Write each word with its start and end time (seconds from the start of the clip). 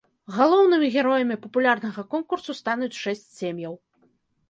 Галоўнымі 0.37 0.87
героямі 0.95 1.37
папулярнага 1.45 2.07
конкурсу 2.17 2.59
стануць 2.63 2.93
шэсць 3.05 3.27
сем'яў. 3.39 3.83